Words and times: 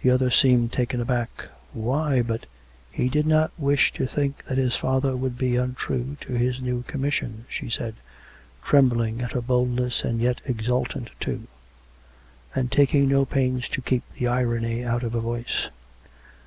The 0.00 0.08
other 0.08 0.30
seemed 0.30 0.72
taken 0.72 1.02
aback." 1.02 1.48
Why, 1.74 2.22
but 2.22 2.46
""He 2.90 3.10
did 3.10 3.26
not 3.26 3.50
wish 3.58 3.92
to 3.92 4.06
think 4.06 4.42
that 4.46 4.56
his 4.56 4.74
father 4.74 5.14
would 5.14 5.36
be 5.36 5.58
un 5.58 5.74
true 5.74 6.16
to 6.22 6.32
his 6.32 6.62
new 6.62 6.82
commission," 6.84 7.44
she 7.46 7.68
said, 7.68 7.96
trembling 8.64 9.20
at 9.20 9.32
her 9.32 9.42
boldness 9.42 10.02
and 10.02 10.18
yet 10.18 10.40
exultant 10.46 11.10
too; 11.20 11.46
and 12.54 12.72
taking 12.72 13.06
no 13.10 13.26
pains 13.26 13.68
to 13.68 13.82
keep 13.82 14.10
the 14.12 14.26
irony 14.28 14.82
out 14.82 15.02
of 15.02 15.12
her 15.12 15.20
voice. 15.20 15.68